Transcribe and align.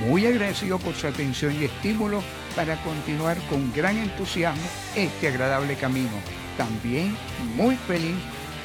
muy 0.00 0.26
agradecido 0.26 0.78
por 0.78 0.94
su 0.94 1.06
atención 1.06 1.54
y 1.54 1.64
estímulo 1.64 2.22
para 2.56 2.76
continuar 2.82 3.38
con 3.48 3.72
gran 3.72 3.96
entusiasmo 3.96 4.62
este 4.96 5.28
agradable 5.28 5.76
camino. 5.76 6.10
También 6.56 7.16
muy 7.56 7.76
feliz 7.76 8.16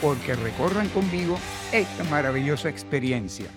porque 0.02 0.36
recorran 0.36 0.90
conmigo 0.90 1.38
esta 1.72 2.04
maravillosa 2.06 2.70
experiencia. 2.70 3.48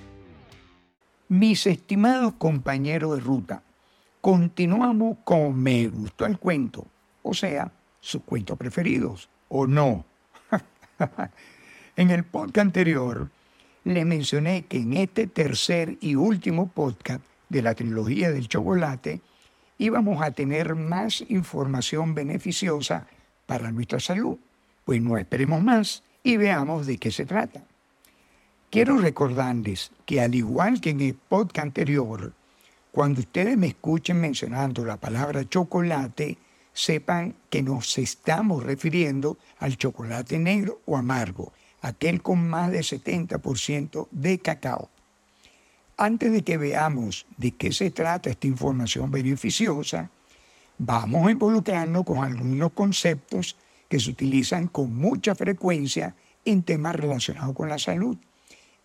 Mis 1.28 1.66
estimados 1.66 2.34
compañeros 2.34 3.16
de 3.16 3.20
ruta, 3.20 3.62
continuamos 4.20 5.18
con 5.24 5.60
Me 5.60 5.88
gustó 5.88 6.26
el 6.26 6.38
cuento, 6.38 6.86
o 7.22 7.34
sea, 7.34 7.70
sus 8.00 8.22
cuentos 8.22 8.58
preferidos, 8.58 9.28
o 9.48 9.66
no. 9.66 10.04
en 11.96 12.10
el 12.10 12.24
podcast 12.24 12.58
anterior 12.58 13.30
le 13.84 14.04
mencioné 14.04 14.64
que 14.66 14.78
en 14.78 14.94
este 14.94 15.26
tercer 15.26 15.96
y 16.00 16.14
último 16.14 16.68
podcast 16.68 17.22
de 17.50 17.60
la 17.60 17.74
trilogía 17.74 18.30
del 18.30 18.48
chocolate, 18.48 19.20
íbamos 19.76 20.22
a 20.22 20.30
tener 20.30 20.74
más 20.74 21.22
información 21.28 22.14
beneficiosa 22.14 23.06
para 23.44 23.70
nuestra 23.70 24.00
salud. 24.00 24.38
Pues 24.84 25.02
no 25.02 25.18
esperemos 25.18 25.62
más 25.62 26.02
y 26.22 26.38
veamos 26.38 26.86
de 26.86 26.96
qué 26.96 27.10
se 27.10 27.26
trata. 27.26 27.62
Quiero 28.70 28.98
recordarles 28.98 29.90
que 30.06 30.20
al 30.20 30.34
igual 30.34 30.80
que 30.80 30.90
en 30.90 31.00
el 31.00 31.14
podcast 31.14 31.66
anterior, 31.66 32.32
cuando 32.92 33.20
ustedes 33.20 33.58
me 33.58 33.66
escuchen 33.66 34.20
mencionando 34.20 34.84
la 34.84 34.96
palabra 34.96 35.48
chocolate, 35.48 36.38
sepan 36.72 37.34
que 37.50 37.62
nos 37.62 37.98
estamos 37.98 38.62
refiriendo 38.62 39.38
al 39.58 39.76
chocolate 39.76 40.38
negro 40.38 40.80
o 40.86 40.96
amargo, 40.96 41.52
aquel 41.82 42.22
con 42.22 42.48
más 42.48 42.70
de 42.70 42.80
70% 42.80 44.08
de 44.10 44.38
cacao. 44.38 44.88
Antes 46.02 46.32
de 46.32 46.42
que 46.42 46.56
veamos 46.56 47.26
de 47.36 47.50
qué 47.50 47.72
se 47.72 47.90
trata 47.90 48.30
esta 48.30 48.46
información 48.46 49.10
beneficiosa, 49.10 50.08
vamos 50.78 51.26
a 51.26 51.30
involucrarnos 51.30 52.06
con 52.06 52.24
algunos 52.24 52.72
conceptos 52.72 53.54
que 53.86 54.00
se 54.00 54.08
utilizan 54.08 54.68
con 54.68 54.96
mucha 54.96 55.34
frecuencia 55.34 56.16
en 56.46 56.62
temas 56.62 56.96
relacionados 56.96 57.54
con 57.54 57.68
la 57.68 57.78
salud 57.78 58.16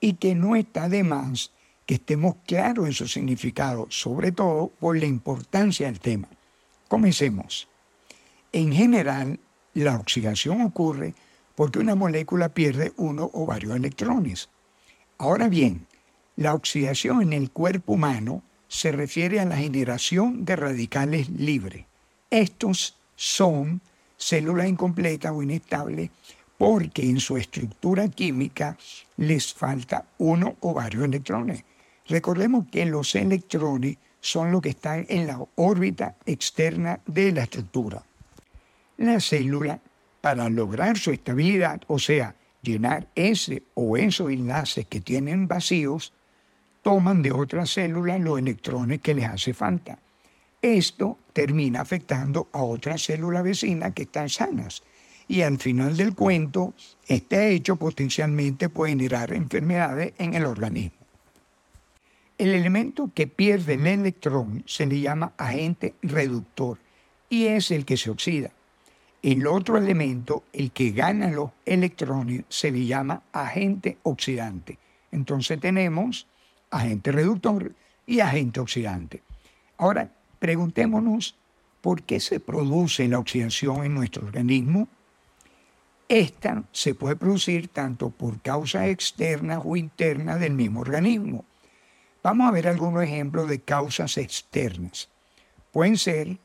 y 0.01 0.15
que 0.15 0.35
no 0.35 0.57
está 0.57 0.89
de 0.89 1.05
más 1.05 1.53
que 1.85 1.93
estemos 1.93 2.35
claros 2.45 2.85
en 2.85 2.91
su 2.91 3.07
significado, 3.07 3.87
sobre 3.89 4.33
todo 4.33 4.67
por 4.77 4.97
la 4.97 5.05
importancia 5.05 5.85
del 5.85 6.01
tema. 6.01 6.27
Comencemos. 6.89 7.69
En 8.51 8.73
general, 8.73 9.39
la 9.73 9.95
oxidación 9.95 10.63
ocurre 10.63 11.13
porque 11.55 11.79
una 11.79 11.95
molécula 11.95 12.49
pierde 12.49 12.91
uno 12.97 13.31
o 13.31 13.45
varios 13.45 13.73
electrones. 13.73 14.49
Ahora 15.17 15.47
bien, 15.47 15.84
la 16.35 16.53
oxidación 16.53 17.21
en 17.21 17.33
el 17.33 17.51
cuerpo 17.51 17.93
humano 17.93 18.43
se 18.67 18.91
refiere 18.91 19.39
a 19.39 19.45
la 19.45 19.57
generación 19.57 20.43
de 20.45 20.55
radicales 20.55 21.29
libres. 21.29 21.85
Estos 22.29 22.97
son 23.15 23.81
células 24.17 24.67
incompletas 24.67 25.31
o 25.31 25.43
inestables 25.43 26.09
porque 26.57 27.03
en 27.03 27.19
su 27.19 27.37
estructura 27.37 28.07
química 28.07 28.77
les 29.17 29.53
falta 29.53 30.05
uno 30.17 30.55
o 30.61 30.73
varios 30.73 31.03
electrones. 31.03 31.63
Recordemos 32.07 32.67
que 32.71 32.85
los 32.85 33.15
electrones 33.15 33.97
son 34.19 34.51
los 34.51 34.61
que 34.61 34.69
están 34.69 35.05
en 35.09 35.27
la 35.27 35.39
órbita 35.55 36.15
externa 36.25 36.99
de 37.05 37.31
la 37.31 37.43
estructura. 37.43 38.03
La 38.97 39.19
célula, 39.19 39.79
para 40.21 40.49
lograr 40.49 40.97
su 40.97 41.11
estabilidad, 41.11 41.81
o 41.87 41.99
sea, 41.99 42.35
llenar 42.61 43.07
ese 43.15 43.63
o 43.75 43.97
esos 43.97 44.31
enlaces 44.31 44.87
que 44.87 45.01
tienen 45.01 45.47
vacíos, 45.47 46.13
toman 46.85 47.23
de 47.23 47.31
otras 47.31 47.71
células 47.71 48.21
los 48.21 48.37
electrones 48.37 49.01
que 49.01 49.15
les 49.15 49.25
hace 49.25 49.55
falta. 49.55 49.97
Esto 50.61 51.17
termina 51.33 51.81
afectando 51.81 52.47
a 52.51 52.61
otras 52.61 53.01
células 53.01 53.43
vecinas 53.43 53.91
que 53.95 54.03
están 54.03 54.29
sanas. 54.29 54.83
Y 55.27 55.41
al 55.41 55.57
final 55.57 55.97
del 55.97 56.13
cuento, 56.13 56.75
este 57.07 57.49
hecho 57.49 57.77
potencialmente 57.77 58.69
puede 58.69 58.91
generar 58.91 59.33
enfermedades 59.33 60.13
en 60.19 60.35
el 60.35 60.45
organismo. 60.45 60.99
El 62.37 62.53
elemento 62.53 63.09
que 63.15 63.25
pierde 63.25 63.73
el 63.73 63.87
electrón 63.87 64.61
se 64.67 64.85
le 64.85 64.99
llama 64.99 65.33
agente 65.37 65.95
reductor 66.03 66.77
y 67.29 67.47
es 67.47 67.71
el 67.71 67.83
que 67.83 67.97
se 67.97 68.11
oxida. 68.11 68.51
El 69.23 69.47
otro 69.47 69.79
elemento, 69.79 70.43
el 70.53 70.69
que 70.69 70.91
gana 70.91 71.31
los 71.31 71.49
electrones, 71.65 72.43
se 72.47 72.69
le 72.69 72.85
llama 72.85 73.23
agente 73.31 73.97
oxidante. 74.03 74.77
Entonces 75.11 75.59
tenemos 75.59 76.27
agente 76.75 77.11
reductor 77.11 77.73
y 78.05 78.19
agente 78.19 78.59
oxidante. 78.59 79.23
Ahora, 79.77 80.11
preguntémonos 80.39 81.35
por 81.81 82.03
qué 82.03 82.19
se 82.19 82.39
produce 82.39 83.07
la 83.07 83.19
oxidación 83.19 83.85
en 83.85 83.93
nuestro 83.93 84.25
organismo. 84.25 84.87
Esta 86.07 86.63
se 86.71 86.93
puede 86.93 87.15
producir 87.15 87.67
tanto 87.67 88.09
por 88.09 88.41
causas 88.41 88.87
externas 88.87 89.61
o 89.63 89.75
internas 89.75 90.39
del 90.39 90.53
mismo 90.53 90.81
organismo. 90.81 91.45
Vamos 92.23 92.47
a 92.47 92.51
ver 92.51 92.67
algunos 92.67 93.03
ejemplos 93.03 93.49
de 93.49 93.61
causas 93.61 94.17
externas. 94.17 95.09
Pueden 95.71 95.97
ser 95.97 96.37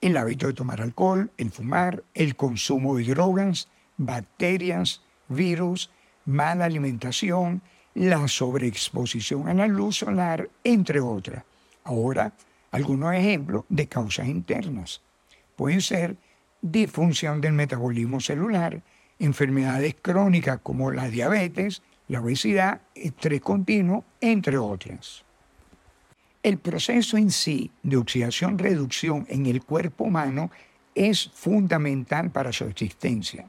el 0.00 0.16
hábito 0.16 0.46
de 0.46 0.52
tomar 0.52 0.80
alcohol, 0.80 1.30
el 1.36 1.50
fumar, 1.50 2.04
el 2.14 2.36
consumo 2.36 2.96
de 2.96 3.04
drogas, 3.04 3.68
bacterias, 3.96 5.02
virus, 5.28 5.90
mala 6.24 6.66
alimentación, 6.66 7.62
la 7.96 8.28
sobreexposición 8.28 9.48
a 9.48 9.54
la 9.54 9.66
luz 9.66 9.96
solar, 9.96 10.50
entre 10.62 11.00
otras. 11.00 11.42
Ahora, 11.84 12.32
algunos 12.70 13.14
ejemplos 13.14 13.64
de 13.70 13.88
causas 13.88 14.28
internas. 14.28 15.00
Pueden 15.56 15.80
ser 15.80 16.16
disfunción 16.60 17.40
del 17.40 17.54
metabolismo 17.54 18.20
celular, 18.20 18.82
enfermedades 19.18 19.96
crónicas 20.00 20.60
como 20.62 20.90
la 20.92 21.08
diabetes, 21.08 21.82
la 22.08 22.20
obesidad, 22.20 22.82
estrés 22.94 23.40
continuo, 23.40 24.04
entre 24.20 24.58
otras. 24.58 25.24
El 26.42 26.58
proceso 26.58 27.16
en 27.16 27.30
sí 27.30 27.70
de 27.82 27.96
oxidación-reducción 27.96 29.26
en 29.30 29.46
el 29.46 29.62
cuerpo 29.62 30.04
humano 30.04 30.50
es 30.94 31.30
fundamental 31.32 32.30
para 32.30 32.52
su 32.52 32.64
existencia. 32.64 33.48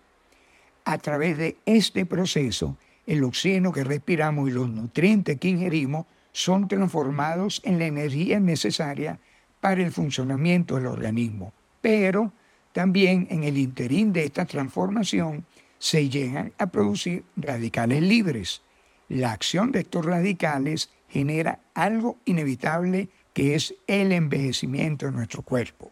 A 0.85 0.97
través 0.99 1.37
de 1.37 1.57
este 1.65 2.05
proceso, 2.05 2.77
el 3.07 3.23
oxígeno 3.23 3.71
que 3.71 3.83
respiramos 3.83 4.49
y 4.49 4.51
los 4.53 4.69
nutrientes 4.69 5.39
que 5.39 5.47
ingerimos 5.47 6.05
son 6.33 6.67
transformados 6.67 7.61
en 7.65 7.79
la 7.79 7.87
energía 7.87 8.39
necesaria 8.39 9.19
para 9.59 9.81
el 9.81 9.91
funcionamiento 9.91 10.75
del 10.75 10.85
organismo. 10.85 11.53
Pero 11.81 12.31
también 12.73 13.27
en 13.31 13.43
el 13.43 13.57
interín 13.57 14.13
de 14.13 14.25
esta 14.25 14.45
transformación 14.45 15.45
se 15.79 16.09
llegan 16.09 16.53
a 16.59 16.67
producir 16.67 17.23
radicales 17.35 18.03
libres. 18.03 18.61
La 19.09 19.31
acción 19.31 19.71
de 19.71 19.79
estos 19.79 20.05
radicales 20.05 20.91
genera 21.09 21.59
algo 21.73 22.17
inevitable 22.25 23.09
que 23.33 23.55
es 23.55 23.73
el 23.87 24.11
envejecimiento 24.11 25.05
de 25.05 25.13
nuestro 25.13 25.41
cuerpo. 25.43 25.91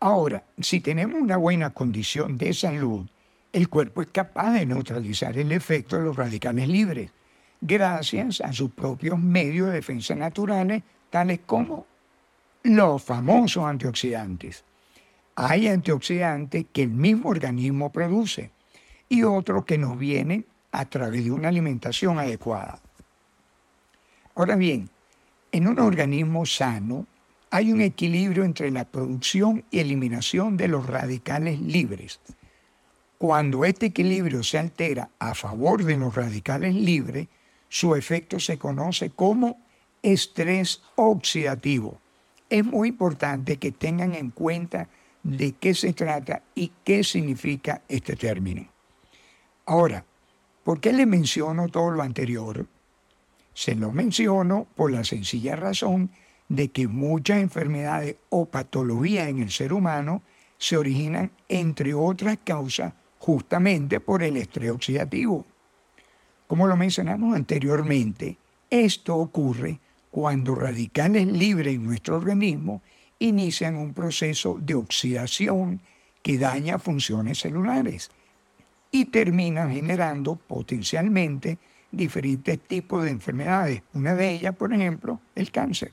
Ahora, 0.00 0.44
si 0.60 0.80
tenemos 0.80 1.20
una 1.20 1.36
buena 1.36 1.70
condición 1.70 2.36
de 2.36 2.52
salud, 2.52 3.06
el 3.52 3.68
cuerpo 3.68 4.02
es 4.02 4.08
capaz 4.08 4.52
de 4.52 4.66
neutralizar 4.66 5.36
el 5.38 5.52
efecto 5.52 5.96
de 5.96 6.04
los 6.04 6.16
radicales 6.16 6.68
libres, 6.68 7.10
gracias 7.60 8.40
a 8.40 8.52
sus 8.52 8.70
propios 8.70 9.18
medios 9.18 9.68
de 9.68 9.74
defensa 9.74 10.14
naturales, 10.14 10.82
tales 11.10 11.40
como 11.46 11.86
los 12.62 13.02
famosos 13.02 13.64
antioxidantes. 13.64 14.64
Hay 15.36 15.68
antioxidantes 15.68 16.66
que 16.72 16.82
el 16.82 16.90
mismo 16.90 17.30
organismo 17.30 17.90
produce 17.90 18.50
y 19.08 19.22
otros 19.22 19.64
que 19.64 19.78
nos 19.78 19.98
vienen 19.98 20.44
a 20.72 20.84
través 20.84 21.24
de 21.24 21.30
una 21.30 21.48
alimentación 21.48 22.18
adecuada. 22.18 22.80
Ahora 24.34 24.56
bien, 24.56 24.90
en 25.50 25.66
un 25.66 25.78
organismo 25.78 26.44
sano 26.44 27.06
hay 27.50 27.72
un 27.72 27.80
equilibrio 27.80 28.44
entre 28.44 28.70
la 28.70 28.84
producción 28.84 29.64
y 29.70 29.78
eliminación 29.78 30.56
de 30.56 30.68
los 30.68 30.86
radicales 30.86 31.60
libres. 31.60 32.20
Cuando 33.18 33.64
este 33.64 33.86
equilibrio 33.86 34.44
se 34.44 34.58
altera 34.58 35.10
a 35.18 35.34
favor 35.34 35.82
de 35.82 35.96
los 35.96 36.14
radicales 36.14 36.72
libres, 36.72 37.26
su 37.68 37.96
efecto 37.96 38.38
se 38.38 38.58
conoce 38.58 39.10
como 39.10 39.60
estrés 40.02 40.82
oxidativo. 40.94 42.00
es 42.48 42.64
muy 42.64 42.88
importante 42.88 43.58
que 43.58 43.72
tengan 43.72 44.14
en 44.14 44.30
cuenta 44.30 44.88
de 45.22 45.52
qué 45.52 45.74
se 45.74 45.92
trata 45.92 46.42
y 46.54 46.72
qué 46.82 47.04
significa 47.04 47.82
este 47.88 48.16
término. 48.16 48.66
Ahora, 49.66 50.06
¿por 50.64 50.80
qué 50.80 50.94
le 50.94 51.04
menciono 51.04 51.68
todo 51.68 51.90
lo 51.90 52.02
anterior? 52.02 52.66
Se 53.52 53.74
lo 53.74 53.92
menciono 53.92 54.66
por 54.76 54.90
la 54.90 55.04
sencilla 55.04 55.56
razón 55.56 56.10
de 56.48 56.70
que 56.70 56.88
muchas 56.88 57.38
enfermedades 57.38 58.16
o 58.30 58.46
patologías 58.46 59.28
en 59.28 59.42
el 59.42 59.50
ser 59.50 59.74
humano 59.74 60.22
se 60.56 60.78
originan, 60.78 61.30
entre 61.48 61.92
otras 61.92 62.38
causas, 62.42 62.94
justamente 63.28 64.00
por 64.00 64.22
el 64.22 64.38
estrés 64.38 64.70
oxidativo. 64.70 65.44
Como 66.46 66.66
lo 66.66 66.78
mencionamos 66.78 67.36
anteriormente, 67.36 68.38
esto 68.70 69.16
ocurre 69.16 69.80
cuando 70.10 70.54
radicales 70.54 71.26
libres 71.26 71.74
en 71.74 71.84
nuestro 71.84 72.16
organismo 72.16 72.80
inician 73.18 73.76
un 73.76 73.92
proceso 73.92 74.56
de 74.58 74.76
oxidación 74.76 75.82
que 76.22 76.38
daña 76.38 76.78
funciones 76.78 77.40
celulares 77.40 78.10
y 78.90 79.04
termina 79.04 79.68
generando 79.68 80.36
potencialmente 80.36 81.58
diferentes 81.92 82.58
tipos 82.60 83.04
de 83.04 83.10
enfermedades. 83.10 83.82
Una 83.92 84.14
de 84.14 84.30
ellas, 84.30 84.56
por 84.56 84.72
ejemplo, 84.72 85.20
el 85.34 85.50
cáncer. 85.50 85.92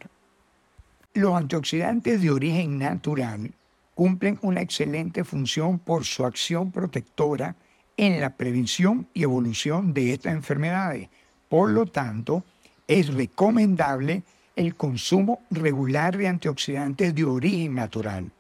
Los 1.14 1.36
antioxidantes 1.36 2.22
de 2.22 2.32
origen 2.32 2.78
natural 2.78 3.52
cumplen 3.96 4.38
una 4.44 4.62
excelente 4.62 5.24
función 5.24 5.80
por 5.80 6.06
su 6.06 6.26
acción 6.26 6.72
protectora 6.72 7.56
en 7.98 8.20
la 8.20 8.36
prevención 8.36 9.08
y 9.14 9.24
evolución 9.24 9.94
de 9.94 10.14
estas 10.14 10.34
enfermedades. 10.34 11.10
Por 11.50 11.72
lo 11.72 11.86
tanto, 11.86 12.44
es 12.88 13.14
recomendable 13.14 14.24
el 14.56 14.76
consumo 14.76 15.42
regular 15.50 16.18
de 16.18 16.28
antioxidantes 16.28 17.16
de 17.16 17.24
origen 17.24 17.74
natural. 17.76 18.32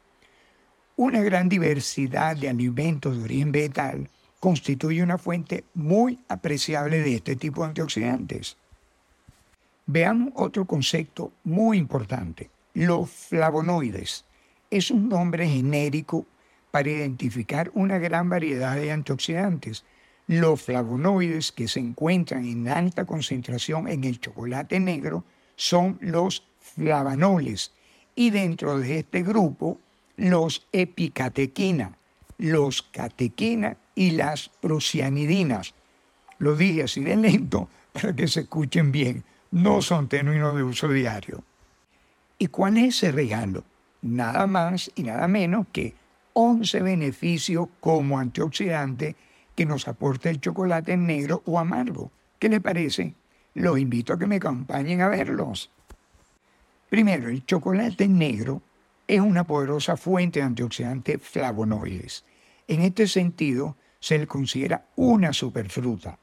Una 0.97 1.21
gran 1.21 1.49
diversidad 1.49 2.37
de 2.37 2.49
alimentos 2.49 3.17
de 3.17 3.23
origen 3.23 3.51
vegetal 3.51 4.09
constituye 4.39 5.01
una 5.01 5.17
fuente 5.17 5.63
muy 5.73 6.19
apreciable 6.27 6.99
de 6.99 7.15
este 7.15 7.35
tipo 7.35 7.61
de 7.61 7.69
antioxidantes. 7.69 8.57
Veamos 9.87 10.33
otro 10.35 10.65
concepto 10.65 11.31
muy 11.43 11.77
importante, 11.77 12.49
los 12.73 13.09
flavonoides. 13.09 14.25
Es 14.69 14.91
un 14.91 15.09
nombre 15.09 15.47
genérico 15.47 16.25
para 16.71 16.89
identificar 16.89 17.71
una 17.73 17.97
gran 17.97 18.29
variedad 18.29 18.75
de 18.75 18.91
antioxidantes. 18.91 19.85
Los 20.27 20.63
flavonoides 20.63 21.51
que 21.51 21.67
se 21.67 21.79
encuentran 21.79 22.45
en 22.45 22.67
alta 22.67 23.05
concentración 23.05 23.87
en 23.87 24.03
el 24.03 24.19
chocolate 24.19 24.79
negro 24.79 25.23
son 25.55 25.97
los 26.01 26.43
flavanoles 26.59 27.71
y 28.15 28.31
dentro 28.31 28.79
de 28.79 28.99
este 28.99 29.23
grupo 29.23 29.79
los 30.17 30.65
epicatequina, 30.71 31.97
los 32.37 32.81
catequina 32.81 33.77
y 33.93 34.11
las 34.11 34.49
procianidinas. 34.49 35.73
Lo 36.39 36.55
dije 36.55 36.83
así 36.83 37.01
de 37.01 37.15
lento 37.15 37.69
para 37.93 38.15
que 38.15 38.27
se 38.27 38.41
escuchen 38.41 38.91
bien. 38.91 39.23
No 39.51 39.81
son 39.81 40.09
términos 40.09 40.55
de 40.55 40.63
uso 40.63 40.89
diario. 40.89 41.43
¿Y 42.37 42.47
cuál 42.47 42.77
es 42.77 42.97
ese 42.97 43.11
regalo? 43.11 43.63
Nada 44.05 44.45
más 44.45 44.91
y 44.93 45.01
nada 45.01 45.27
menos 45.27 45.65
que 45.71 45.95
11 46.33 46.83
beneficios 46.83 47.67
como 47.79 48.19
antioxidante 48.19 49.15
que 49.55 49.65
nos 49.65 49.87
aporta 49.87 50.29
el 50.29 50.39
chocolate 50.39 50.95
negro 50.95 51.41
o 51.47 51.57
amargo. 51.57 52.11
¿Qué 52.37 52.47
le 52.47 52.61
parece? 52.61 53.15
Los 53.55 53.79
invito 53.79 54.13
a 54.13 54.19
que 54.19 54.27
me 54.27 54.35
acompañen 54.35 55.01
a 55.01 55.09
verlos. 55.09 55.71
Primero, 56.87 57.29
el 57.29 57.47
chocolate 57.47 58.07
negro 58.07 58.61
es 59.07 59.21
una 59.21 59.43
poderosa 59.43 59.97
fuente 59.97 60.39
de 60.39 60.45
antioxidantes 60.45 61.19
flavonoides. 61.23 62.25
En 62.67 62.81
este 62.81 63.07
sentido, 63.07 63.75
se 63.99 64.19
le 64.19 64.27
considera 64.27 64.85
una 64.97 65.33
superfruta. 65.33 66.19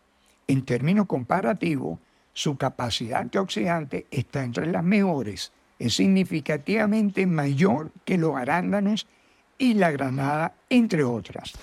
En 0.47 0.65
términos 0.65 1.07
comparativos, 1.09 1.99
su 2.33 2.57
capacidad 2.57 3.23
antioxidante 3.23 4.07
está 4.13 4.45
entre 4.45 4.67
las 4.67 4.85
mejores. 4.85 5.51
Es 5.83 5.95
significativamente 5.95 7.27
mayor 7.27 7.91
que 8.05 8.17
los 8.17 8.37
arándanos 8.37 9.09
y 9.59 9.75
la 9.75 9.91
granada, 9.91 10.55
entre 10.71 11.03
otras. 11.03 11.55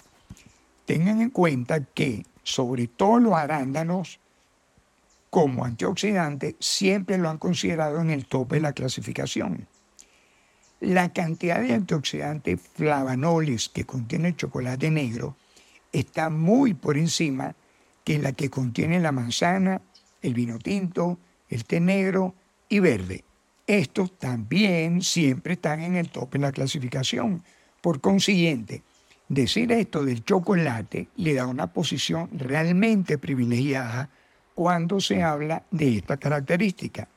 Tengan 0.86 1.22
en 1.22 1.30
cuenta 1.30 1.86
que, 1.86 2.26
sobre 2.44 2.88
todo 2.88 3.20
los 3.20 3.34
arándanos, 3.36 4.20
como 5.30 5.64
antioxidante, 5.64 6.58
siempre 6.60 7.18
lo 7.18 7.30
han 7.30 7.38
considerado 7.38 8.02
en 8.02 8.10
el 8.10 8.26
tope 8.26 8.56
de 8.56 8.62
la 8.64 8.74
clasificación. 8.74 9.70
La 10.82 11.14
cantidad 11.14 11.62
de 11.62 11.74
antioxidantes 11.74 12.60
flavanoles 12.74 13.70
que 13.70 13.86
contiene 13.86 14.28
el 14.28 14.36
chocolate 14.36 14.92
negro 14.92 15.38
está 15.94 16.30
muy 16.30 16.74
por 16.74 16.98
encima 16.98 17.56
que 18.04 18.20
la 18.20 18.34
que 18.34 18.50
contiene 18.50 19.00
la 19.00 19.14
manzana, 19.14 19.82
el 20.22 20.34
vino 20.34 20.60
tinto, 20.60 21.18
el 21.48 21.64
té 21.64 21.80
negro 21.80 22.36
y 22.68 22.80
verde. 22.80 23.24
Estos 23.70 24.18
también 24.18 25.04
siempre 25.04 25.54
están 25.54 25.82
en 25.82 25.96
el 25.96 26.10
tope 26.10 26.40
de 26.40 26.42
la 26.42 26.52
clasificación, 26.52 27.44
por 27.82 28.02
consiguiente, 28.02 28.82
decir 29.28 29.72
esto 29.72 30.04
del 30.04 30.26
chocolate 30.26 31.08
le 31.18 31.36
da 31.36 31.46
una 31.46 31.68
posición 31.68 32.32
realmente 32.34 33.20
privilegiada 33.20 34.10
cuando 34.56 35.00
se 35.00 35.22
habla 35.22 35.62
de 35.70 35.98
esta 35.98 36.18
característica. 36.18 37.10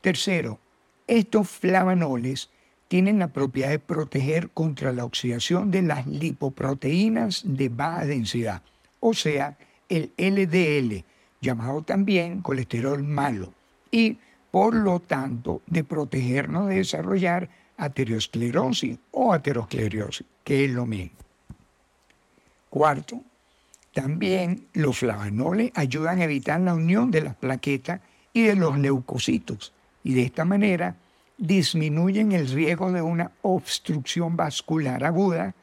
Tercero, 0.00 0.60
estos 1.08 1.48
flavanoles 1.48 2.48
tienen 2.86 3.18
la 3.18 3.32
propiedad 3.32 3.70
de 3.70 3.80
proteger 3.80 4.50
contra 4.50 4.92
la 4.92 5.04
oxidación 5.04 5.72
de 5.72 5.82
las 5.82 6.06
lipoproteínas 6.06 7.42
de 7.44 7.70
baja 7.70 8.04
densidad, 8.04 8.62
o 9.00 9.14
sea, 9.14 9.58
el 9.88 10.12
LDL, 10.16 11.04
llamado 11.40 11.82
también 11.82 12.40
colesterol 12.40 13.02
malo, 13.02 13.52
y 13.90 14.18
por 14.56 14.74
lo 14.74 15.00
tanto 15.00 15.60
de 15.66 15.84
protegernos 15.84 16.68
de 16.68 16.76
desarrollar 16.76 17.46
aterosclerosis 17.76 18.96
o 19.10 19.34
aterosclerosis, 19.34 20.26
que 20.42 20.64
es 20.64 20.70
lo 20.70 20.86
mismo. 20.86 21.18
Cuarto, 22.70 23.20
también 23.92 24.68
los 24.72 24.96
flavanoles 24.96 25.72
ayudan 25.74 26.20
a 26.20 26.24
evitar 26.24 26.58
la 26.62 26.72
unión 26.72 27.10
de 27.10 27.20
las 27.20 27.36
plaquetas 27.36 28.00
y 28.32 28.44
de 28.44 28.56
los 28.56 28.78
leucocitos 28.78 29.74
y 30.02 30.14
de 30.14 30.22
esta 30.22 30.46
manera 30.46 30.96
disminuyen 31.36 32.32
el 32.32 32.48
riesgo 32.48 32.90
de 32.92 33.02
una 33.02 33.32
obstrucción 33.42 34.38
vascular 34.38 35.04
aguda 35.04 35.54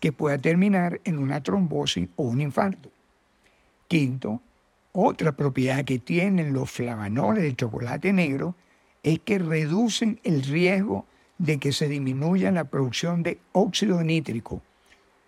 que 0.00 0.10
pueda 0.10 0.38
terminar 0.38 1.00
en 1.04 1.20
una 1.20 1.40
trombosis 1.40 2.08
o 2.16 2.24
un 2.24 2.40
infarto. 2.40 2.90
Quinto, 3.86 4.42
otra 4.92 5.32
propiedad 5.32 5.84
que 5.84 5.98
tienen 5.98 6.52
los 6.52 6.70
flavanoles 6.70 7.44
del 7.44 7.56
chocolate 7.56 8.12
negro 8.12 8.56
es 9.02 9.20
que 9.20 9.38
reducen 9.38 10.20
el 10.24 10.42
riesgo 10.42 11.06
de 11.38 11.58
que 11.58 11.72
se 11.72 11.88
disminuya 11.88 12.50
la 12.50 12.64
producción 12.64 13.22
de 13.22 13.38
óxido 13.52 14.02
nítrico, 14.02 14.62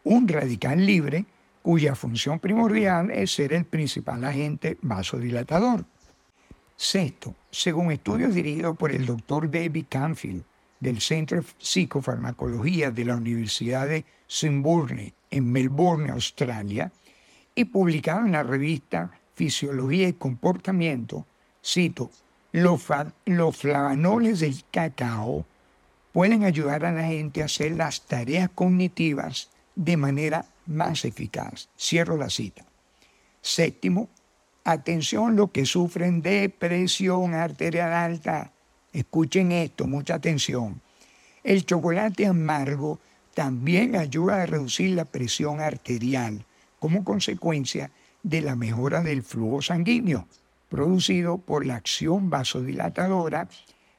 un 0.05 0.29
radical 0.29 0.85
libre 0.85 1.25
cuya 1.63 1.95
función 1.95 2.41
primordial 2.41 3.11
es 3.11 3.35
ser 3.35 3.53
el 3.53 3.65
principal 3.65 4.25
agente 4.25 4.77
vasodilatador. 4.83 5.85
Sexto, 6.77 7.37
según 7.51 7.93
estudios 7.93 8.35
dirigidos 8.35 8.77
por 8.77 8.91
el 8.91 9.07
doctor 9.07 9.51
David 9.51 9.87
Canfield 9.89 10.43
del 10.81 11.01
Centro 11.01 11.41
de 11.41 11.47
Psicofarmacología 11.59 12.91
de 12.91 13.05
la 13.05 13.17
Universidad 13.17 13.87
de 13.87 14.05
Swinburne 14.27 15.15
en 15.31 15.53
Melbourne, 15.53 16.11
Australia, 16.11 16.91
y 17.55 17.67
publicado 17.67 18.27
en 18.27 18.33
la 18.33 18.43
revista 18.43 19.13
Fisiología 19.35 20.09
y 20.09 20.13
Comportamiento, 20.13 21.27
cito, 21.65 22.11
los, 22.53 22.87
los 23.25 23.57
flavanoles 23.57 24.41
del 24.41 24.63
cacao 24.71 25.47
pueden 26.13 26.45
ayudar 26.45 26.85
a 26.85 26.93
la 26.93 27.05
gente 27.05 27.43
a 27.43 27.47
hacer 27.47 27.73
las 27.73 28.03
tareas 28.03 28.51
cognitivas 28.55 29.49
de 29.75 29.97
manera 29.97 30.45
más 30.67 31.05
eficaz. 31.05 31.69
Cierro 31.79 32.17
la 32.17 32.29
cita. 32.29 32.65
Séptimo, 33.41 34.09
atención 34.65 35.37
los 35.37 35.51
que 35.51 35.65
sufren 35.65 36.21
de 36.23 36.49
presión 36.51 37.35
arterial 37.35 37.93
alta. 37.93 38.53
Escuchen 38.93 39.53
esto, 39.53 39.87
mucha 39.87 40.15
atención. 40.15 40.81
El 41.43 41.65
chocolate 41.65 42.27
amargo 42.27 43.01
también 43.35 43.97
ayuda 43.97 44.43
a 44.43 44.47
reducir 44.47 44.91
la 44.91 45.07
presión 45.07 45.61
arterial 45.61 46.45
como 46.79 47.03
consecuencia 47.03 47.91
de 48.23 48.41
la 48.41 48.57
mejora 48.57 49.03
del 49.03 49.23
flujo 49.23 49.63
sanguíneo 49.63 50.27
producido 50.69 51.37
por 51.39 51.67
la 51.67 51.77
acción 51.77 52.31
vasodilatadora 52.31 53.49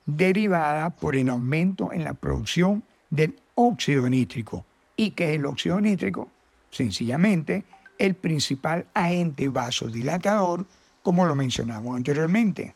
derivada 0.05 0.89
por 0.89 1.15
el 1.15 1.29
aumento 1.29 1.93
en 1.93 2.03
la 2.03 2.13
producción 2.13 2.83
del 3.09 3.39
óxido 3.55 4.09
nítrico. 4.09 4.65
¿Y 4.95 5.11
que 5.11 5.29
es 5.29 5.35
el 5.39 5.45
óxido 5.45 5.79
nítrico? 5.79 6.29
Sencillamente, 6.71 7.63
el 7.99 8.15
principal 8.15 8.87
agente 8.93 9.49
vasodilatador, 9.49 10.65
como 11.03 11.25
lo 11.25 11.35
mencionamos 11.35 11.95
anteriormente. 11.95 12.73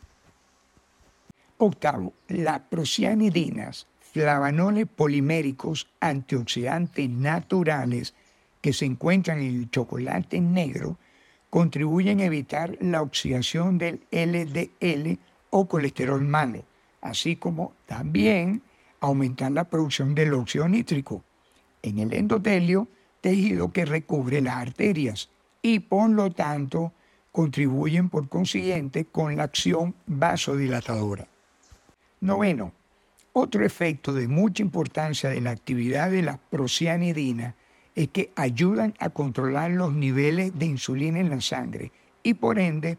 Octavo, 1.58 2.12
las 2.28 2.60
procianidinas 2.60 3.88
flavanoles 4.12 4.86
poliméricos 4.86 5.88
antioxidantes 6.00 7.10
naturales 7.10 8.14
que 8.60 8.72
se 8.72 8.84
encuentran 8.84 9.40
en 9.40 9.56
el 9.56 9.70
chocolate 9.70 10.40
negro 10.40 10.98
contribuyen 11.50 12.20
a 12.20 12.24
evitar 12.24 12.76
la 12.80 13.02
oxidación 13.02 13.78
del 13.78 14.00
LDL 14.10 15.18
o 15.50 15.66
colesterol 15.66 16.22
malo, 16.22 16.64
así 17.00 17.36
como 17.36 17.72
también 17.86 18.62
aumentar 19.00 19.52
la 19.52 19.64
producción 19.64 20.14
del 20.14 20.34
óxido 20.34 20.68
nítrico 20.68 21.24
en 21.82 21.98
el 21.98 22.12
endotelio, 22.12 22.88
tejido 23.20 23.72
que 23.72 23.84
recubre 23.84 24.40
las 24.40 24.56
arterias 24.56 25.30
y 25.62 25.80
por 25.80 26.10
lo 26.10 26.30
tanto 26.30 26.92
contribuyen 27.32 28.08
por 28.08 28.28
consiguiente 28.28 29.04
con 29.04 29.36
la 29.36 29.44
acción 29.44 29.94
vasodilatadora. 30.06 31.26
Noveno, 32.20 32.72
otro 33.32 33.64
efecto 33.64 34.12
de 34.12 34.26
mucha 34.26 34.62
importancia 34.62 35.30
de 35.30 35.40
la 35.40 35.50
actividad 35.50 36.10
de 36.10 36.22
la 36.22 36.38
procianidina 36.38 37.54
es 37.98 38.10
que 38.10 38.30
ayudan 38.36 38.94
a 39.00 39.10
controlar 39.10 39.72
los 39.72 39.92
niveles 39.92 40.56
de 40.56 40.66
insulina 40.66 41.18
en 41.18 41.30
la 41.30 41.40
sangre 41.40 41.90
y 42.22 42.34
por 42.34 42.60
ende 42.60 42.96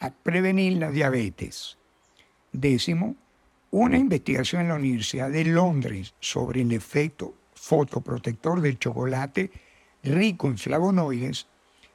a 0.00 0.08
prevenir 0.08 0.78
la 0.78 0.90
diabetes. 0.90 1.76
Décimo, 2.50 3.14
una 3.70 3.98
investigación 3.98 4.62
en 4.62 4.68
la 4.68 4.76
Universidad 4.76 5.28
de 5.28 5.44
Londres 5.44 6.14
sobre 6.18 6.62
el 6.62 6.72
efecto 6.72 7.34
fotoprotector 7.52 8.62
del 8.62 8.78
chocolate 8.78 9.50
rico 10.02 10.48
en 10.48 10.56
flavonoides 10.56 11.46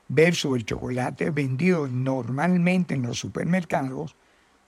versus 0.07 0.55
el 0.55 0.63
chocolate 0.63 1.31
vendido 1.31 1.88
normalmente 1.88 2.93
en 2.93 3.01
los 3.01 3.17
supermercados 3.17 4.15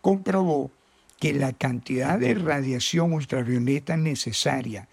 comprobó 0.01 0.71
que 1.19 1.35
la 1.35 1.53
cantidad 1.53 2.17
de 2.17 2.33
radiación 2.33 3.13
ultravioleta 3.13 3.95
necesaria 3.95 4.89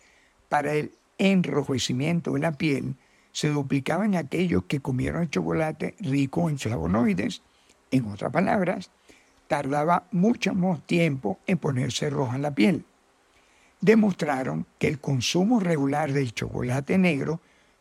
para 0.50 0.74
el 0.74 0.92
enrojecimiento 1.18 2.32
de 2.32 2.40
la 2.40 2.52
piel 2.52 2.96
se 3.32 3.48
duplicaba 3.48 4.04
en 4.04 4.14
aquellos 4.14 4.64
que 4.64 4.80
comieron 4.80 5.22
el 5.22 5.30
chocolate 5.30 5.96
rico 6.00 6.48
en 6.50 6.58
flavonoides. 6.58 7.42
En 7.90 8.06
otras 8.06 8.30
palabras, 8.30 8.90
tardaba 9.48 10.04
mucho 10.12 10.54
más 10.54 10.80
tiempo 10.86 11.38
en 11.46 11.58
ponerse 11.58 12.10
roja 12.10 12.38
la 12.38 12.54
piel. 12.54 12.84
Demostraron 13.80 14.66
que 14.78 14.88
el 14.88 15.00
consumo 15.00 15.60
regular 15.60 16.12
del 16.12 16.32
chocolate 16.32 16.98
negro 16.98 17.40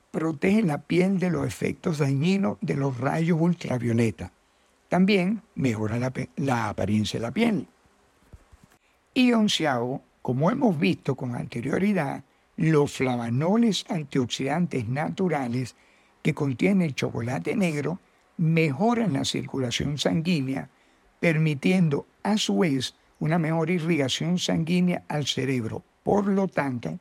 protege 0.10 0.64
la 0.64 0.80
piel 0.80 1.20
de 1.20 1.30
los 1.30 1.46
efectos 1.46 2.00
dañinos 2.00 2.58
de 2.62 2.76
los 2.76 2.98
rayos 2.98 3.40
ultravioleta. 3.40 4.32
También 4.90 5.42
mejora 5.56 5.98
la, 6.00 6.12
la 6.36 6.70
apariencia 6.70 7.20
de 7.20 7.26
la 7.26 7.32
piel. 7.32 7.68
Y 9.14 9.32
onceavo, 9.32 10.02
como 10.22 10.52
hemos 10.52 10.78
visto 10.78 11.16
con 11.16 11.36
anterioridad, 11.36 12.24
los 12.62 12.92
flavanoles 12.92 13.86
antioxidantes 13.90 14.88
naturales 14.88 15.76
que 16.22 16.36
contiene 16.36 16.86
el 16.86 16.94
chocolate 16.94 17.56
negro 17.56 18.00
mejoran 18.38 19.14
la 19.14 19.26
circulación 19.26 19.98
sanguínea, 19.98 20.70
permitiendo 21.20 22.06
a 22.22 22.38
su 22.38 22.60
vez 22.60 22.94
una 23.20 23.40
mejor 23.40 23.72
irrigación 23.72 24.38
sanguínea 24.38 25.04
al 25.08 25.26
cerebro. 25.26 25.84
Por 26.04 26.28
lo 26.28 26.48
tanto, 26.48 27.00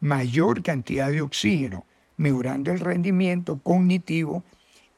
mayor 0.00 0.62
cantidad 0.62 1.10
de 1.10 1.20
oxígeno, 1.20 1.84
mejorando 2.16 2.72
el 2.72 2.80
rendimiento 2.80 3.58
cognitivo 3.58 4.44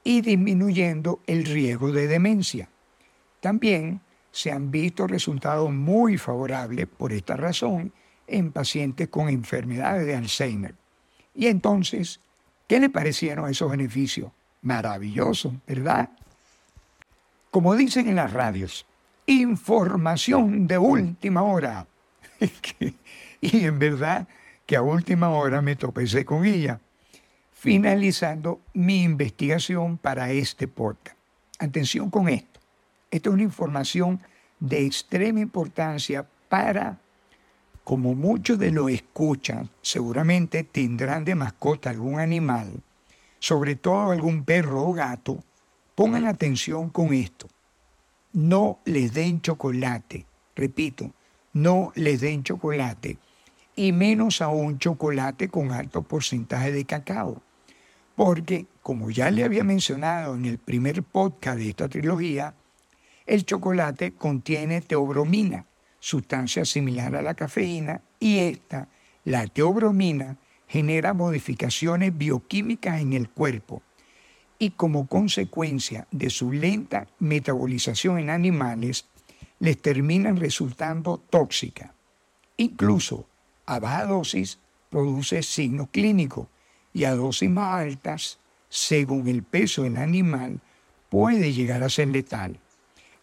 y 0.05 0.21
disminuyendo 0.21 1.23
el 1.27 1.45
riesgo 1.45 1.91
de 1.91 2.07
demencia. 2.07 2.69
También 3.41 4.01
se 4.31 4.53
han 4.53 4.71
visto 4.71 5.09
resultados 5.09 5.73
muy 5.73 6.19
favorables 6.19 6.87
por 6.87 7.13
esta 7.13 7.37
razón 7.37 7.93
en 8.27 8.53
pacientes 8.53 9.09
con 9.09 9.29
enfermedades 9.29 10.07
de 10.07 10.17
Alzheimer. 10.17 10.75
Y 11.35 11.47
entonces, 11.47 12.21
¿qué 12.67 12.81
le 12.81 12.91
parecieron 12.91 13.51
esos 13.51 13.71
beneficios? 13.71 14.31
Maravilloso, 14.63 15.55
¿verdad? 15.67 16.11
Como 17.51 17.75
dicen 17.75 18.09
en 18.09 18.17
las 18.17 18.33
radios, 18.33 18.87
información 19.27 20.67
de 20.67 20.79
última 20.79 21.43
hora. 21.43 21.87
y 23.41 23.65
en 23.65 23.79
verdad 23.79 24.27
que 24.67 24.77
a 24.77 24.83
última 24.83 25.29
hora 25.31 25.61
me 25.61 25.77
topecé 25.77 26.25
con 26.25 26.45
ella, 26.45 26.81
finalizando 27.53 28.61
mi 28.73 29.03
investigación 29.03 29.99
para 29.99 30.31
este 30.31 30.69
podcast. 30.69 31.17
Atención 31.59 32.11
con 32.11 32.29
esto. 32.29 32.61
Esta 33.11 33.29
es 33.29 33.33
una 33.35 33.43
información 33.43 34.21
de 34.59 34.87
extrema 34.87 35.41
importancia 35.41 36.27
para, 36.49 36.99
como 37.85 38.15
muchos 38.15 38.59
de 38.59 38.71
los 38.71 38.91
escuchan, 38.91 39.69
seguramente 39.83 40.65
tendrán 40.65 41.25
de 41.25 41.35
mascota 41.35 41.91
algún 41.91 42.19
animal, 42.19 42.83
sobre 43.39 43.77
todo 43.77 44.11
algún 44.11 44.45
perro 44.45 44.89
o 44.89 44.93
gato, 44.95 45.45
pongan 45.95 46.27
atención 46.27 46.89
con 46.89 47.13
esto. 47.13 47.47
No 48.33 48.81
les 48.87 49.13
den 49.13 49.43
chocolate, 49.43 50.27
repito, 50.57 51.13
no 51.53 51.93
les 51.95 52.23
den 52.23 52.43
chocolate, 52.43 53.19
y 53.77 53.93
menos 53.93 54.41
aún 54.41 54.79
chocolate 54.79 55.49
con 55.49 55.71
alto 55.71 56.03
porcentaje 56.03 56.73
de 56.73 56.87
cacao. 56.87 57.43
Porque, 58.17 58.67
como 58.83 59.11
ya 59.11 59.31
le 59.31 59.45
había 59.45 59.63
mencionado 59.63 60.37
en 60.37 60.47
el 60.47 60.59
primer 60.59 61.03
podcast 61.03 61.59
de 61.59 61.69
esta 61.69 61.89
trilogía, 61.89 62.55
el 63.27 63.45
chocolate 63.45 64.13
contiene 64.13 64.81
teobromina, 64.81 65.67
sustancia 66.05 66.67
similar 66.67 67.17
a 67.17 67.23
la 67.23 67.33
cafeína, 67.33 68.03
y 68.21 68.39
esta, 68.41 68.89
la 69.25 69.47
teobromina, 69.47 70.37
genera 70.69 71.15
modificaciones 71.15 72.17
bioquímicas 72.17 73.01
en 73.01 73.15
el 73.15 73.31
cuerpo 73.31 73.81
y 74.59 74.73
como 74.73 75.07
consecuencia 75.07 76.07
de 76.11 76.29
su 76.29 76.53
lenta 76.53 77.07
metabolización 77.21 78.19
en 78.19 78.29
animales, 78.29 79.07
les 79.61 79.81
terminan 79.81 80.37
resultando 80.37 81.17
tóxica. 81.31 81.95
Incluso 82.59 83.27
a 83.65 83.79
baja 83.79 84.05
dosis 84.05 84.59
produce 84.91 85.43
signos 85.43 85.89
clínicos 85.91 86.49
y 86.93 87.05
a 87.05 87.15
dosis 87.15 87.49
más 87.49 87.81
altas, 87.81 88.39
según 88.69 89.27
el 89.29 89.43
peso 89.43 89.85
del 89.85 89.97
animal, 89.97 90.61
puede 91.09 91.55
llegar 91.55 91.83
a 91.83 91.89
ser 91.89 92.09
letal. 92.09 92.61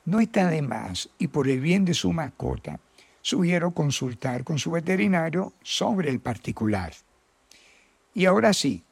No 0.05 0.19
está 0.19 0.49
de 0.49 0.61
más 0.61 1.09
y 1.17 1.27
por 1.27 1.47
el 1.47 1.59
bien 1.59 1.85
de 1.85 1.93
su 1.93 2.11
mascota, 2.11 2.79
sugiero 3.21 3.71
consultar 3.71 4.43
con 4.43 4.57
su 4.57 4.71
veterinario 4.71 5.53
sobre 5.61 6.09
el 6.09 6.19
particular. 6.19 6.93
Y 8.13 8.25
ahora 8.25 8.53
sí, 8.53 8.83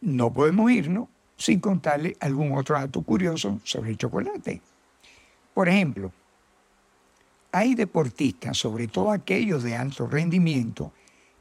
no 0.00 0.32
podemos 0.32 0.70
irnos 0.70 1.08
sin 1.36 1.60
contarle 1.60 2.16
algún 2.20 2.52
otro 2.56 2.76
dato 2.76 3.02
curioso 3.02 3.60
sobre 3.64 3.90
el 3.90 3.98
chocolate. 3.98 4.60
Por 5.54 5.68
ejemplo, 5.68 6.12
hay 7.52 7.74
deportistas, 7.74 8.56
sobre 8.56 8.88
todo 8.88 9.10
aquellos 9.10 9.62
de 9.62 9.76
alto 9.76 10.06
rendimiento, 10.06 10.92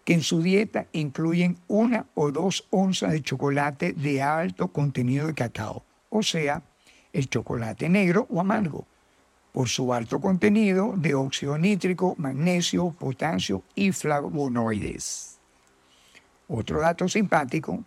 que 0.03 0.13
en 0.13 0.23
su 0.23 0.41
dieta 0.41 0.87
incluyen 0.91 1.57
una 1.67 2.07
o 2.15 2.31
dos 2.31 2.65
onzas 2.71 3.11
de 3.11 3.21
chocolate 3.21 3.93
de 3.93 4.21
alto 4.21 4.69
contenido 4.69 5.27
de 5.27 5.35
cacao, 5.35 5.83
o 6.09 6.23
sea, 6.23 6.63
el 7.13 7.29
chocolate 7.29 7.89
negro 7.89 8.27
o 8.29 8.39
amargo, 8.39 8.85
por 9.51 9.67
su 9.67 9.93
alto 9.93 10.19
contenido 10.19 10.93
de 10.95 11.15
óxido 11.15 11.57
nítrico, 11.57 12.15
magnesio, 12.17 12.91
potasio 12.91 13.63
y 13.75 13.91
flavonoides. 13.91 15.39
Otro 16.47 16.81
dato 16.81 17.07
simpático, 17.07 17.83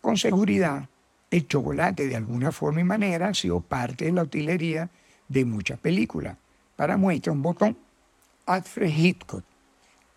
con 0.00 0.16
seguridad, 0.16 0.88
el 1.30 1.46
chocolate 1.46 2.08
de 2.08 2.16
alguna 2.16 2.52
forma 2.52 2.80
y 2.80 2.84
manera 2.84 3.28
ha 3.28 3.34
sido 3.34 3.60
parte 3.60 4.06
de 4.06 4.12
la 4.12 4.22
utilería 4.22 4.88
de 5.28 5.44
muchas 5.44 5.78
películas. 5.78 6.36
Para 6.76 6.96
muestra 6.96 7.32
un 7.32 7.42
botón, 7.42 7.76
Alfred 8.46 8.88
Hitchcock 8.88 9.44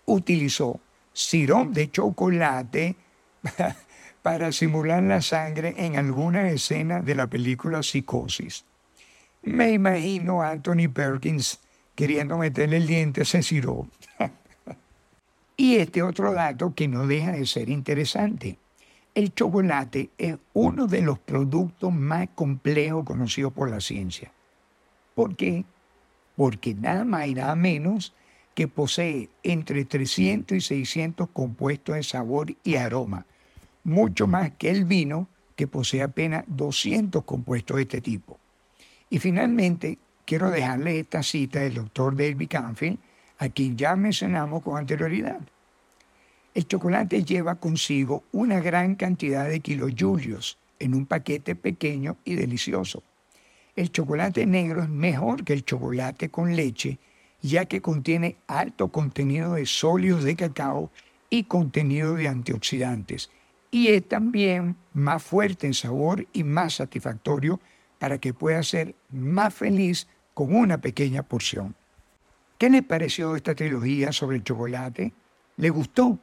utilizó 0.06 0.80
sirop 1.14 1.70
de 1.70 1.92
chocolate 1.92 2.96
para 4.22 4.52
simular 4.52 5.04
la 5.04 5.22
sangre 5.22 5.74
en 5.78 5.96
alguna 5.96 6.50
escena 6.50 7.02
de 7.02 7.16
la 7.16 7.28
película 7.28 7.82
Psicosis. 7.84 8.66
Me 9.44 9.72
imagino 9.72 10.42
a 10.42 10.52
Anthony 10.52 10.88
Perkins 10.94 11.60
queriendo 11.96 12.38
meterle 12.38 12.78
el 12.78 12.88
diente 12.88 13.22
a 13.22 13.24
ese 13.24 13.42
sirop. 13.42 13.88
y 15.58 15.78
este 15.78 16.04
otro 16.04 16.34
dato 16.34 16.74
que 16.76 16.88
no 16.88 17.08
deja 17.08 17.32
de 17.32 17.46
ser 17.46 17.70
interesante. 17.70 18.58
El 19.14 19.34
chocolate 19.34 20.10
es 20.18 20.38
uno 20.54 20.88
de 20.88 21.02
los 21.02 21.20
productos 21.20 21.92
más 21.92 22.30
complejos 22.34 23.04
conocidos 23.04 23.52
por 23.52 23.70
la 23.70 23.82
ciencia. 23.82 24.32
¿Por 25.16 25.36
qué? 25.36 25.66
Porque 26.38 26.74
nada 26.74 27.04
más 27.04 27.28
y 27.28 27.34
nada 27.34 27.56
menos 27.56 28.14
que 28.54 28.68
posee 28.68 29.30
entre 29.44 29.86
300 29.86 30.58
y 30.58 30.62
600 30.62 31.30
compuestos 31.34 31.96
de 31.96 32.04
sabor 32.04 32.56
y 32.64 32.76
aroma, 32.76 33.26
mucho 33.84 34.28
más 34.28 34.52
que 34.52 34.70
el 34.70 34.86
vino, 34.86 35.28
que 35.56 35.68
posee 35.68 36.02
apenas 36.02 36.44
200 36.48 37.24
compuestos 37.24 37.78
de 37.78 37.84
este 37.84 38.02
tipo. 38.02 38.40
Y 39.10 39.20
finalmente, 39.20 40.00
quiero 40.26 40.50
dejarle 40.50 41.00
esta 41.00 41.24
cita 41.24 41.60
del 41.60 41.76
doctor 41.76 42.16
David 42.16 42.48
Canfield, 42.50 42.98
a 43.38 43.50
quien 43.50 43.76
ya 43.78 43.96
mencionamos 43.96 44.64
con 44.64 44.78
anterioridad. 44.78 45.42
El 46.54 46.68
chocolate 46.68 47.24
lleva 47.24 47.56
consigo 47.56 48.24
una 48.32 48.60
gran 48.60 48.96
cantidad 48.96 49.48
de 49.48 49.62
kilojulios 49.62 50.58
en 50.80 50.96
un 50.96 51.06
paquete 51.06 51.56
pequeño 51.56 52.18
y 52.26 52.36
delicioso. 52.36 53.04
El 53.76 53.92
chocolate 53.92 54.46
negro 54.46 54.84
es 54.84 54.90
mejor 54.90 55.44
que 55.44 55.54
el 55.54 55.64
chocolate 55.64 56.30
con 56.30 56.56
leche, 56.56 57.00
ya 57.42 57.66
que 57.66 57.82
contiene 57.82 58.36
alto 58.48 58.90
contenido 58.90 59.54
de 59.54 59.66
sólidos 59.66 60.24
de 60.24 60.36
cacao 60.36 60.92
y 61.30 61.46
contenido 61.46 62.16
de 62.16 62.28
antioxidantes. 62.28 63.30
Y 63.72 63.88
es 63.88 64.08
también 64.08 64.76
más 64.94 65.24
fuerte 65.24 65.66
en 65.66 65.74
sabor 65.74 66.28
y 66.34 66.44
más 66.44 66.76
satisfactorio 66.76 67.60
para 68.00 68.18
que 68.18 68.34
pueda 68.34 68.62
ser 68.64 68.96
más 69.10 69.54
feliz 69.54 70.08
con 70.34 70.54
una 70.54 70.80
pequeña 70.80 71.24
porción. 71.24 71.76
¿Qué 72.58 72.70
le 72.70 72.84
pareció 72.84 73.36
esta 73.36 73.56
trilogía 73.56 74.12
sobre 74.12 74.38
el 74.38 74.44
chocolate? 74.44 75.14
¿Le 75.58 75.70
gustó? 75.70 76.20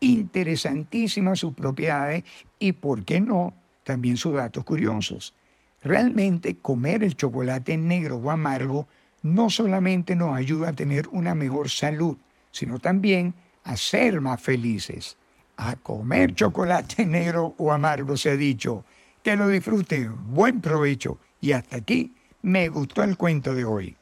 Interesantísimas 0.00 1.38
sus 1.38 1.54
propiedades 1.54 2.24
y, 2.58 2.72
¿por 2.72 3.04
qué 3.04 3.20
no?, 3.20 3.54
también 3.84 4.16
sus 4.16 4.34
datos 4.34 4.64
curiosos. 4.64 5.34
Realmente 5.82 6.56
comer 6.56 7.02
el 7.02 7.16
chocolate 7.16 7.76
negro 7.76 8.16
o 8.16 8.30
amargo 8.30 8.88
no 9.22 9.48
solamente 9.50 10.16
nos 10.16 10.36
ayuda 10.36 10.70
a 10.70 10.72
tener 10.72 11.08
una 11.08 11.34
mejor 11.34 11.70
salud, 11.70 12.16
sino 12.50 12.78
también 12.78 13.34
a 13.64 13.76
ser 13.76 14.20
más 14.20 14.40
felices. 14.40 15.16
A 15.62 15.76
comer 15.76 16.34
chocolate 16.34 17.04
negro 17.18 17.54
o 17.58 17.70
amargo 17.70 18.16
se 18.16 18.30
ha 18.30 18.36
dicho. 18.36 18.86
Que 19.22 19.36
lo 19.36 19.46
disfrute, 19.46 20.08
buen 20.08 20.62
provecho. 20.62 21.18
Y 21.38 21.52
hasta 21.52 21.76
aquí 21.76 22.14
me 22.40 22.70
gustó 22.70 23.02
el 23.02 23.18
cuento 23.18 23.54
de 23.54 23.66
hoy. 23.66 23.96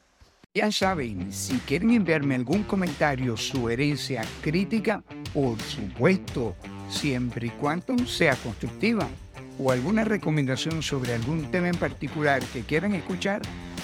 Ya 0.53 0.71
saben, 0.71 1.33
si 1.33 1.57
quieren 1.59 1.91
enviarme 1.91 2.35
algún 2.35 2.63
comentario, 2.63 3.35
sugerencia, 3.35 4.23
crítica, 4.41 5.03
por 5.33 5.59
supuesto, 5.59 6.55
siempre 6.89 7.47
y 7.47 7.49
cuando 7.49 7.97
sea 8.07 8.35
constructiva, 8.35 9.07
o 9.59 9.71
alguna 9.71 10.05
recomendación 10.05 10.81
sobre 10.81 11.13
algún 11.13 11.51
tema 11.51 11.67
en 11.67 11.75
particular 11.75 12.41
que 12.53 12.61
quieran 12.61 12.95
escuchar, 12.95 13.41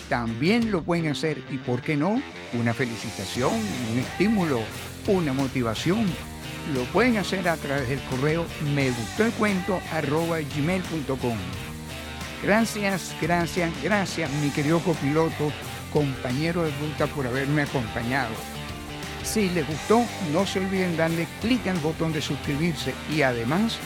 también 0.07 0.71
lo 0.71 0.81
pueden 0.81 1.07
hacer 1.07 1.43
y, 1.51 1.57
¿por 1.57 1.81
qué 1.81 1.97
no? 1.97 2.21
Una 2.53 2.73
felicitación, 2.73 3.53
un 3.91 3.99
estímulo, 3.99 4.61
una 5.07 5.33
motivación. 5.33 6.05
Lo 6.73 6.83
pueden 6.85 7.17
hacer 7.17 7.47
a 7.47 7.57
través 7.57 7.89
del 7.89 8.01
correo 8.09 8.45
me 8.73 8.89
gustó 8.89 9.25
el 9.25 9.31
cuento 9.33 9.79
arroba 9.91 10.39
gmail.com. 10.39 11.37
Gracias, 12.41 13.15
gracias, 13.21 13.71
gracias, 13.83 14.31
mi 14.41 14.49
querido 14.49 14.79
copiloto, 14.79 15.51
compañero 15.93 16.63
de 16.63 16.71
ruta, 16.79 17.07
por 17.07 17.27
haberme 17.27 17.63
acompañado. 17.63 18.33
Si 19.23 19.49
les 19.49 19.67
gustó, 19.67 20.03
no 20.31 20.45
se 20.45 20.59
olviden 20.59 20.97
darle 20.97 21.27
clic 21.41 21.65
al 21.67 21.77
botón 21.77 22.13
de 22.13 22.21
suscribirse 22.21 22.93
y 23.15 23.21
además 23.21 23.77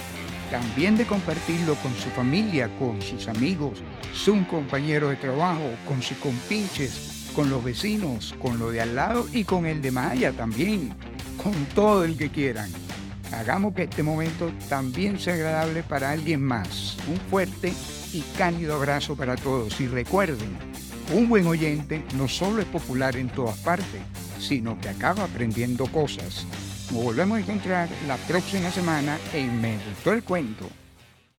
también 0.49 0.97
de 0.97 1.05
compartirlo 1.05 1.75
con 1.75 1.93
su 1.95 2.09
familia, 2.09 2.69
con 2.79 3.01
sus 3.01 3.27
amigos, 3.27 3.79
sus 4.13 4.45
compañeros 4.47 5.11
de 5.11 5.15
trabajo, 5.17 5.69
con 5.87 6.01
sus 6.01 6.17
compinches, 6.17 7.29
con 7.35 7.49
los 7.49 7.63
vecinos, 7.63 8.35
con 8.41 8.57
lo 8.57 8.71
de 8.71 8.81
al 8.81 8.95
lado 8.95 9.27
y 9.31 9.43
con 9.43 9.65
el 9.65 9.81
de 9.81 9.91
Maya 9.91 10.31
también, 10.33 10.93
con 11.43 11.53
todo 11.75 12.03
el 12.03 12.17
que 12.17 12.29
quieran. 12.29 12.69
Hagamos 13.31 13.73
que 13.73 13.83
este 13.83 14.03
momento 14.03 14.51
también 14.67 15.19
sea 15.19 15.35
agradable 15.35 15.83
para 15.83 16.11
alguien 16.11 16.41
más. 16.41 16.97
Un 17.07 17.17
fuerte 17.29 17.73
y 18.11 18.21
cálido 18.37 18.75
abrazo 18.75 19.15
para 19.15 19.35
todos 19.35 19.79
y 19.79 19.87
recuerden, 19.87 20.57
un 21.13 21.29
buen 21.29 21.47
oyente 21.47 22.03
no 22.15 22.27
solo 22.27 22.61
es 22.61 22.67
popular 22.67 23.15
en 23.15 23.29
todas 23.29 23.57
partes, 23.59 24.01
sino 24.39 24.79
que 24.79 24.89
acaba 24.89 25.23
aprendiendo 25.23 25.85
cosas. 25.87 26.45
Nos 26.91 27.03
volvemos 27.03 27.37
a 27.37 27.41
encontrar 27.41 27.89
la 28.07 28.17
próxima 28.17 28.71
semana 28.71 29.17
en 29.33 29.61
Me 29.61 29.77
Gustó 29.89 30.13
el 30.13 30.23
Cuento. 30.23 30.67